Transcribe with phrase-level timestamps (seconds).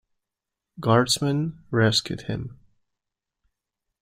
[0.79, 2.57] Guardsmen rescued him.